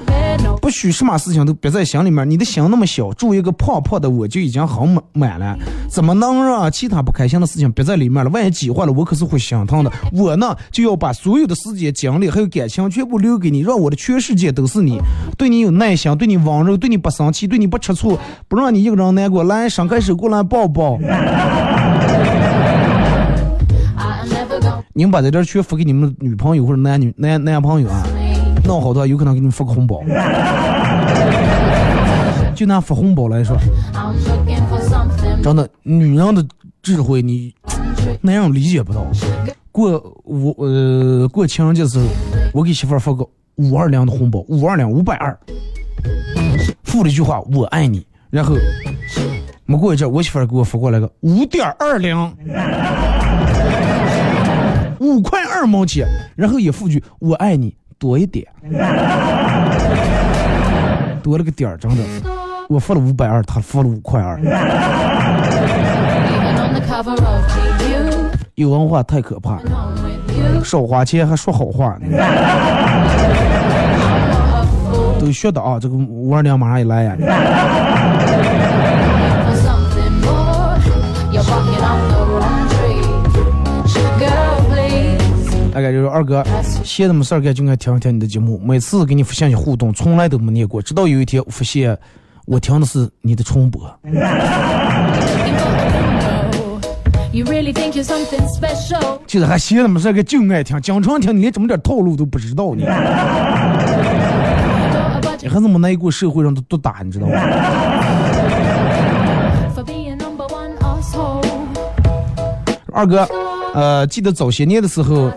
[0.61, 2.29] 不许什么事情都憋在心里面。
[2.29, 5.57] 你的心那么小，住一个胖胖的我就已经很满满了，
[5.89, 8.29] 怎么能让其他不开心的事情憋在里面了？
[8.29, 9.91] 万一挤坏了，我可是会心疼的。
[10.13, 14.99] 我呢，就要把所有的时间、精力还有感情全部留给你，让我的全世界都是你，
[15.36, 18.17] 对你有耐心，对你温柔，对你不生气，对你不吃醋，
[18.47, 19.41] 不让你一个人难过。
[19.41, 20.99] 来，伸开手过来抱抱。
[24.93, 28.03] 你们把这点全发给你们的女朋友或者男女男男朋友啊.
[28.65, 30.01] 弄好的话有可能给你们发个红包。
[32.53, 33.57] 就拿发红包来说
[35.41, 36.45] 真的，女人的
[36.84, 37.53] 智慧你.
[38.22, 39.03] 男人理解不到。
[39.72, 39.91] 过
[40.24, 42.05] 我呃过情人节的时候，
[42.53, 45.36] 我给媳妇儿发个五二零的红包，五二零五百二，
[46.84, 48.55] 付了一句话我爱你，然后
[49.72, 52.36] 没过一阵，我媳妇儿给我发过来个五点二零，
[54.99, 56.05] 五块二毛钱，
[56.36, 58.45] 然后也附句我爱你多一点，
[61.24, 62.03] 多了个点儿，真的，
[62.67, 64.38] 我付了五百二，他付了五块二，
[68.55, 69.57] 有文化太可怕，
[70.65, 72.07] 少花钱还说好话呢。
[75.17, 77.15] 都学的啊，这个五二零马上一来呀。
[85.82, 86.43] 大概就是二哥，
[86.84, 91.97] 闲的没事儿干就爱听一听你的节目，每次给你发信息互动，从来都没念过，直到有一天我发现
[92.45, 93.82] 我听的是你的重播。
[99.25, 102.86] 就是还闲的没事儿干就爱听，经常听，你连这么点套路都不知道呢，
[105.41, 107.34] 你还这么挨过社会上的毒打，你知道吗.
[112.93, 113.27] 二哥，
[113.73, 115.32] 呃，记得早些年的时候，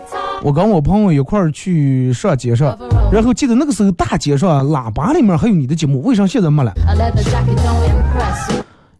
[0.45, 2.77] 我跟我朋友一块儿去上街上，
[3.11, 6.71] 然后记得那个时候大街上喇叭里面还有你的节目，为啥现在没了？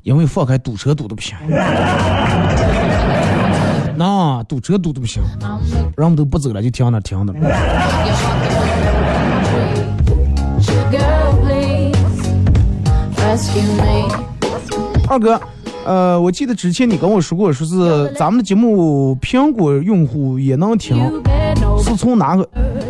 [0.01, 1.37] 因为放开堵车堵的不行。
[3.95, 5.21] 那堵车堵的不行，
[5.95, 7.33] 人们都不走了，就停那停的。
[15.07, 15.39] 二哥，
[15.85, 20.97] 呃，我记得之前你跟我说过，说是咱们的节目苹果用户也能听
[21.77, 22.47] 是从哪个？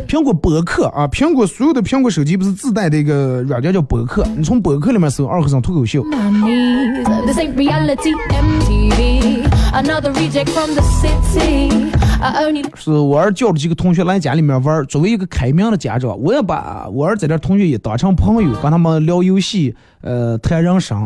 [0.07, 7.25] 苹果博客啊，苹果所有的苹果手机不是自带的一个软件叫博客，你从博客里面搜“二和尚脱口秀 ”，my knees.
[7.25, 8.13] This ain't reality.
[8.29, 9.45] MTV.
[9.73, 11.91] Another reject from the city.
[12.21, 14.85] I only 是我儿叫了几个同学来家里面玩儿。
[14.85, 21.05] 作为一个开明的家长，我也把我儿在这同学也当成朋友，跟他们聊游戏，呃，谈人生。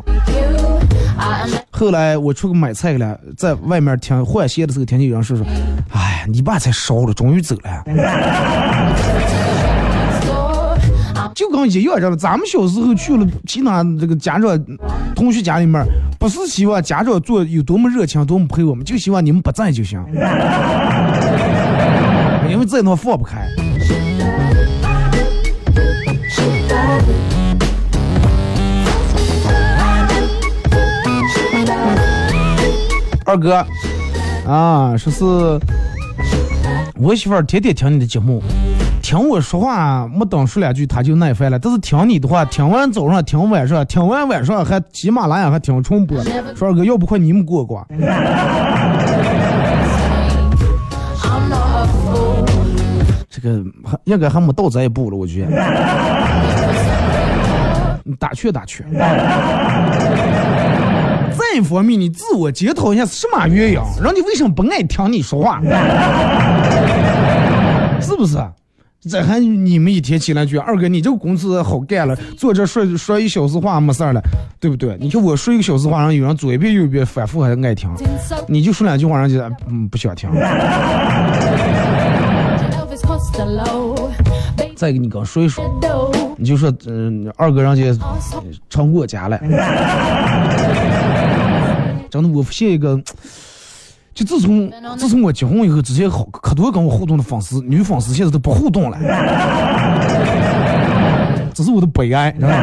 [1.71, 5.45] 后来我出去买菜去了，在外面听换鞋的时候，听见有人说说
[5.93, 7.83] ：“哎，你爸才烧了，终于走了。
[11.35, 12.17] ”就跟一样着了。
[12.17, 14.59] 咱们小时候去了其他这个家长
[15.15, 15.81] 同学家里面，
[16.19, 20.03] 不是希望家长做有多么热情，多么陪我们，就希望你们不在就行，
[22.49, 23.47] 因为在那放不开。
[33.29, 33.63] 二哥，
[34.47, 35.23] 啊，说是
[36.95, 38.41] 我媳妇儿天天听你的节目，
[39.03, 46.17] 听我说话没等说两句她就耐烦了，但是听你的话，听完早上，听晚上，听完晚上还喜马拉雅还听重播。
[46.55, 47.85] 说二哥，要不快你们过过？
[53.29, 53.63] 这个
[54.05, 55.51] 应该还没到这一步了，我觉得。
[58.03, 58.83] 你打趣打趣。
[61.39, 65.61] 再一方面，你自我检讨一下是什么原因，人家为什么不爱听你说话？
[68.01, 68.37] 是不是？
[69.09, 74.21] 这还你们一天起来句，二哥你这个工资好干了，坐这说说一小时话没事儿了，
[74.59, 74.97] 对不对？
[74.99, 77.89] 你看我说一个小时话，然后有人左一遍右一遍反复还爱听，
[78.49, 80.29] 你就说两句话，人家嗯不想听。
[84.79, 85.61] 再给你刚说一说。
[86.37, 87.83] 你就说，嗯、二哥让家
[88.69, 89.37] 常过家了。
[92.09, 92.97] 真的，我发现一个，
[94.13, 98.97] 就自从自从我结婚以后，之前好可多跟我互动的粉丝，女粉丝现在都不互动了，
[101.53, 102.55] 这是我的悲哀，知道吗？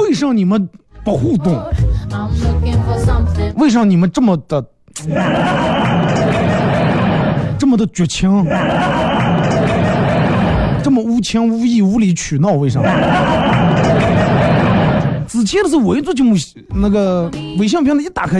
[0.00, 0.68] 为啥你们
[1.04, 1.62] 不互动？
[3.58, 4.66] 为啥你们这么的
[7.56, 8.44] 这么的绝情？
[10.84, 12.80] 这么无情无义、无理取闹，为啥？
[15.26, 16.36] 之前的时候，我一做节目，
[16.68, 18.38] 那个微信平台一打开，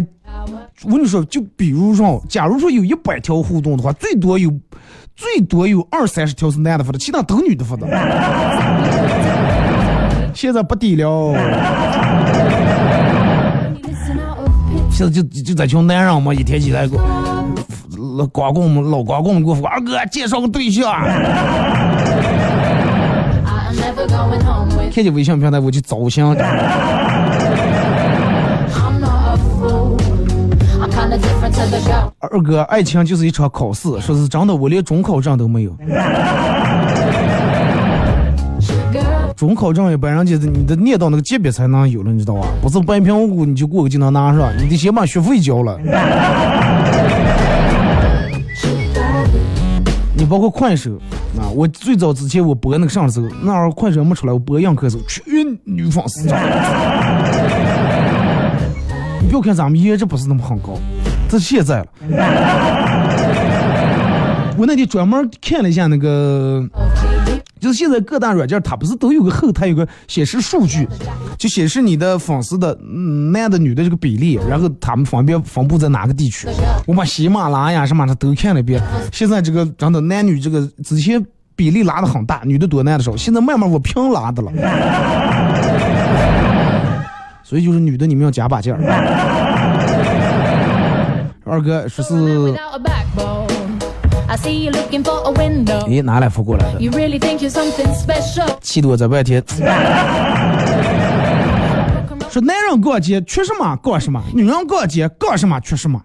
[0.84, 4.52] 我跟你说，就比如说，假如说有一百条互动的话，最多有
[5.16, 7.86] 最多有二三十条是男的发的，其他都女的发的。
[10.34, 11.34] 现在不低了，
[14.90, 17.02] 现在就就在群男人嘛，一天起来给我
[18.18, 20.92] 老光棍们老光棍们给我发，二哥介绍个对象。
[24.92, 26.24] 看见微信平台我就糟心。
[32.18, 35.76] 二哥，爱情就是一场考试，说是真的，我连中考证都没有。
[39.36, 42.46] 中考证一般人家是你得念到那个级别才能有了，你知道吧？
[42.62, 45.78] 不是白平无故你就过个就能拿上，你得先把学费交了。
[50.16, 50.92] 你包括快手
[51.38, 55.24] 啊，我最早之前我播那个上的时候，那会儿快手没出来，我播样客的时候，全
[55.64, 56.22] 女粉丝。
[59.20, 60.78] 你不要看咱们颜值不是那么很高，
[61.28, 61.86] 这现在了。
[64.56, 66.64] 我那天专门看了一下那个。
[67.64, 70.86] 就是现在各大软件，它不是都有个后台有个显示数据，
[71.38, 76.46] 就显示你的粉丝的、嗯、男的女的这个比例，然后他们分别分布在哪个地区。
[76.86, 81.24] 我把喜马拉雅什么的都看了一遍，现在这个真的男女这个之前
[81.56, 84.52] 比例拉的很大，女的多男的少，现在慢慢我平拉的了。
[87.42, 88.80] 所以就是女的你们要加把劲儿。
[91.46, 92.54] 二哥说 a man
[93.48, 93.53] 是，
[94.26, 94.30] without a backbone.
[94.30, 95.84] I see you looking for a window.
[95.86, 98.58] 诶，哪来发过来的？You really think you're something special.
[98.60, 99.42] 气得我在外天。
[102.30, 106.02] 说男人逛街缺什么逛什么，女人逛街逛什么缺什么。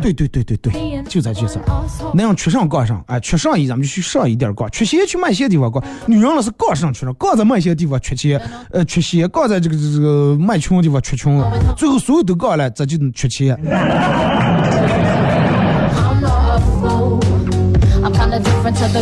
[0.00, 1.64] 对对对对对，就在这事儿。
[2.12, 5.82] 男人缺上逛上，哎，缺上衣咱们就去上衣店逛，缺鞋去卖鞋地方逛。
[6.06, 8.40] 女人了是逛上缺上，逛在卖鞋地方缺鞋，
[8.70, 13.58] 呃，缺鞋，逛在这个这个卖穷的地方缺穷了，最后所有都逛了，这就缺钱。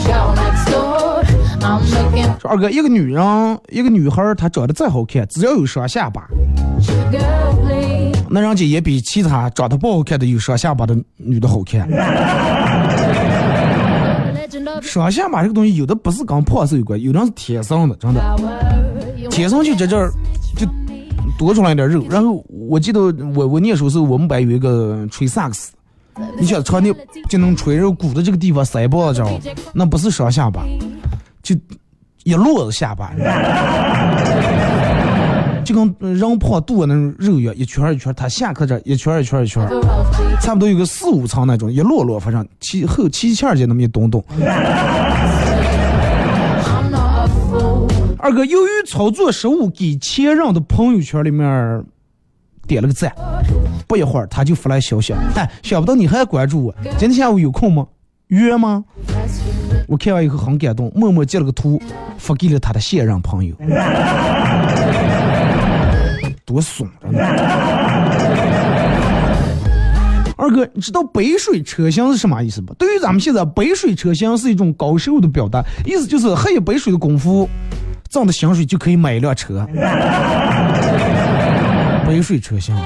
[0.00, 0.14] 说
[2.48, 3.22] 二哥，一个女人，
[3.70, 6.26] 一个女孩儿，她长得再好看，只要有双下巴，
[8.28, 11.86] 那人家也比其他长得不好看的有双下巴的女的好看。
[14.80, 18.20] 双下巴这个东西，有的不是跟胖瘦有关，有的是天生的，真的，
[19.30, 20.10] 天生就在这儿
[20.56, 20.66] 就
[21.38, 22.04] 多出来一点肉。
[22.10, 23.00] 然后我记得
[23.34, 25.72] 我我念书时候，我们班有一个吹萨克斯，
[26.38, 26.94] 你想穿的
[27.28, 29.22] 就能吹，然后鼓的这个地方腮帮子
[29.72, 30.64] 那不是双下巴，
[31.42, 31.54] 就
[32.24, 33.12] 一摞子下巴。
[35.64, 39.70] 就跟人胖肚那种肉一样，一圈儿一圈儿，他下课这儿一圈儿一圈儿一圈儿，
[40.40, 44.20] 差不多有个四五层那种，一摞摞，反正七后七千儿姐那么一咚咚。
[44.32, 44.50] I'm
[46.90, 47.88] not a fool.
[48.18, 51.84] 二哥，由于操作失误，给前任的朋友圈里面
[52.66, 53.12] 点了个赞，
[53.86, 57.86] 不一会儿他就发来消息，哎，想不到你还关注我，今天下午有空吗？
[58.28, 58.84] 约吗？
[59.86, 61.80] 我看完以后很感动，默默截了个图，
[62.16, 63.54] 发给了他的现任朋友。
[66.44, 67.18] 多怂着呢！
[70.36, 72.74] 二哥，你知道杯水车薪是什么意思不？
[72.74, 77.48] 对于咱们现在，杯水车薪是一种高收入的表达，意思就是喝一杯水的功夫，
[78.08, 79.66] 挣的薪水就可以买一辆车。
[82.12, 82.76] 杯水车薪，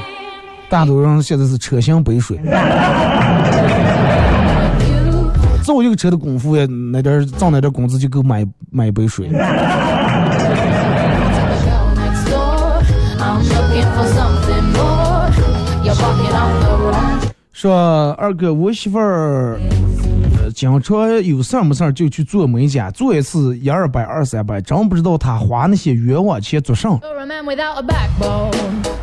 [0.68, 2.38] 大多人现在是车薪杯水。
[5.64, 6.56] 造一个车的功夫，
[6.92, 9.28] 那点挣那点工资就够买买一杯水。
[17.52, 19.58] 说二哥，我媳妇儿
[20.57, 26.88] 经常有事儿没事儿就去做美甲，做一次一二百二三百，真不知道他花那些冤枉钱做啥。
[26.88, 28.54] You're a man without a backbone.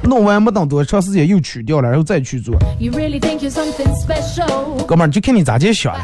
[0.02, 2.56] 弄完没等多长时间又取掉了，然后再去做。
[2.80, 6.02] You really think you're 哥们儿，就看你咋接想了。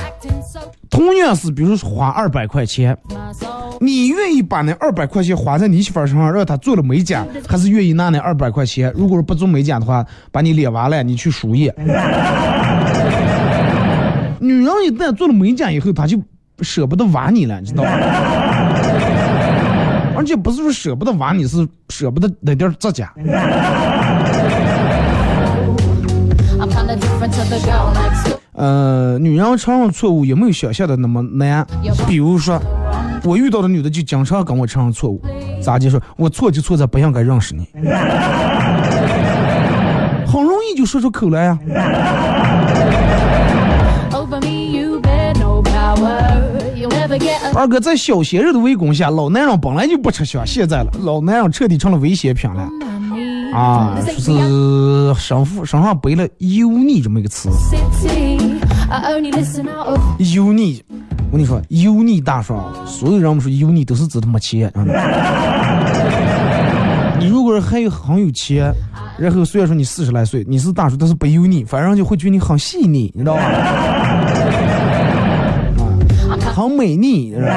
[0.87, 2.95] 同样是，比如说花二百块钱，
[3.79, 11.73] 你愿意把那二百块钱花在你媳妇儿身上，让她做了美甲，还是愿意拿那二百块钱，如果是不做美甲的话，把你脸完了，你去输液？
[14.39, 16.17] 女人一旦做了美甲以后，她就
[16.61, 17.89] 舍不得挖你了，你知道吗？
[20.17, 23.13] 而且不是说舍不得挖你，是舍不得那点儿指甲。
[28.53, 31.65] 呃，女人承认错误也没有想象的那么难。
[32.05, 32.61] 比如说，
[33.23, 35.21] 我遇到的女的就经常跟我承认错误，
[35.61, 37.65] 咋就说我错就错在不应该认识你，
[40.27, 41.57] 很容易就说出口来呀、
[47.53, 52.69] 二哥在小鲜肉的围攻下，老男人本来就不吃香，现在了，老男人彻底成了危险品了
[53.53, 53.97] 啊！
[54.17, 57.49] 说是身负身上背了油腻这么一个词
[60.33, 60.83] 油腻。
[61.31, 62.55] 我跟你说，油腻大叔，
[62.87, 64.71] 所有人们说油腻都是指他妈钱。
[67.19, 68.73] 你如果是很有很有钱，
[69.17, 73.41] 然后虽然说你四十来岁，你是大叔，但是不油腻，反正就会觉得你很细腻，你知道吧？
[76.59, 77.47] 啊，很美丽，是吧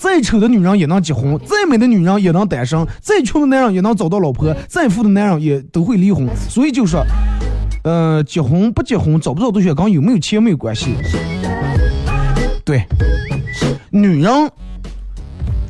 [0.00, 6.26] 再丑的女人也能结婚，再美的女人也能单身，再穷的男人也能找到老婆，再富的男人也都会离婚。
[6.48, 7.04] 所以就说，
[7.84, 10.94] 呃，结婚不结婚，找不找对象跟有没有钱没有关系。
[12.64, 12.86] 对，
[13.90, 14.50] 女人、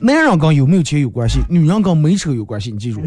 [0.00, 3.00] 男人跟有没有钱有关系，女人跟没车有关系，你记住。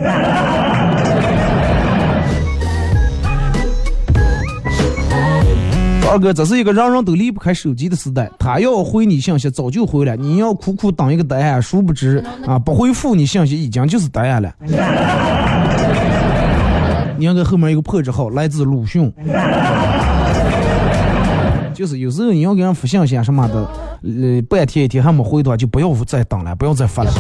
[6.12, 8.30] 二哥，这是一个人人都离不开手机的时代。
[8.38, 14.54] 他要回你信息，早就回了；你要苦苦等一个答案，殊不知啊，不回复你信息已经就是答案了。
[17.18, 19.10] 你应该后面有个破折号，来自鲁迅。
[21.74, 23.56] 就是有时候你要给人发信息啊什么的，
[24.04, 27.12] 呃，半天一天还没回的话，就不要再等了，不要再发了。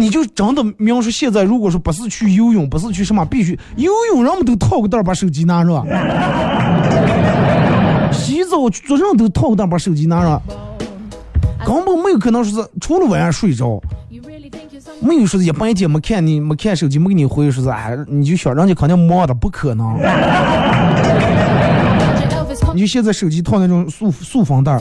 [0.00, 5.84] 你就真的描述现在，如果说不是去游泳，不是去什么，必须游泳，人们都套个袋儿把手机拿着；
[8.10, 10.42] 洗澡做人都套个袋儿把手机拿着，
[11.66, 13.78] 根本没有可能说是除了晚上睡着
[15.02, 19.98] 没有说是一半天没看你没看手机没给你回，说是哎，你就想人家肯定忙的，不可能。
[22.72, 24.80] 你就现在手机套那种塑塑封袋儿，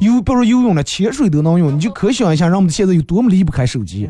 [0.00, 4.08] 游，比如说游泳了，潜水都能用，你就可想一下，人们现在有多么离不开手机。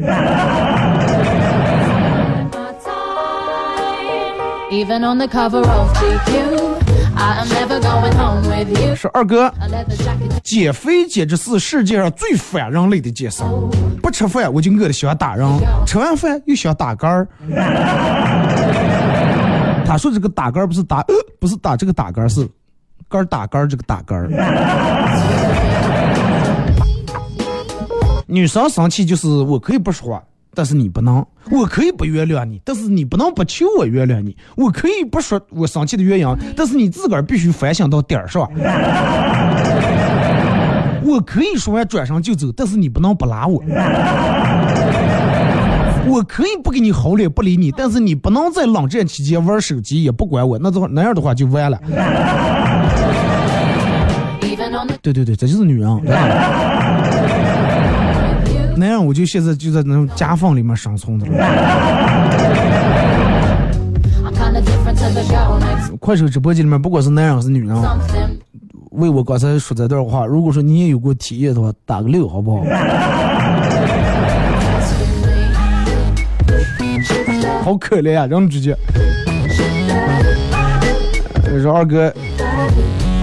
[8.96, 9.52] 说二哥.
[10.42, 13.42] 减肥简直是世界上最反人类的件事。
[14.02, 15.46] 不吃饭我就饿得想打人，
[15.86, 17.28] 吃完饭又想打嗝儿。
[19.84, 22.48] 他说这个打嗝不是打，呃不是打这个打嗝，是
[23.10, 24.30] 杆儿打杆儿这个打杆儿。
[28.26, 30.22] 女生生气就是我可以不说话，
[30.54, 34.36] 但是你不能；我可以不原谅你，但是你不能不求我原谅你。
[34.56, 38.48] 我可以不说我生气的原因，但是你自个儿必须反省到点儿上。
[41.02, 43.60] 我可以说完转身就走，但是你不能不拉我。
[46.06, 51.80] 我可以不给你好脸不理你，但是你不能在冷战期间玩手机也不管我，那的话那样的话就完了。
[55.02, 55.88] 对对对，这就是女人。
[58.76, 61.32] 男人我就现在就在那种夹缝里面生存的了。
[64.24, 67.76] I'm kinda different to the girl next 快手直播间里面，不管是男人还是女人，
[68.92, 72.64] 为我刚才说这段话，如果说你也有过体验的话，打个六好不好？
[77.62, 78.74] 好可怜呀、人直接。
[81.44, 82.10] 呃 说二哥，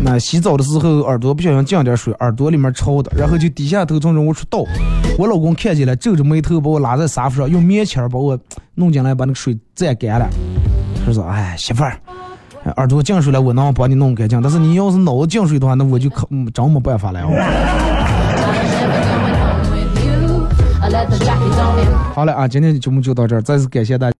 [0.10, 4.64] 那洗澡的时候耳朵不小心降点水，耳朵里面潮的，然后就低下头从中屋出倒。
[5.18, 8.39] 我老公看见了，皱着眉头把我拉在沙发上，用棉签把我
[8.76, 10.26] 弄进来，把那个水蘸干了。
[11.05, 11.99] 他说哎媳妇儿，
[12.78, 17.20] 耳朵进水了，我能帮你弄干净，但是你要是脑子进水的话，那我就可真没办法了。
[22.16, 24.14] 好了啊，今天的节目就到这儿，再次感谢大家。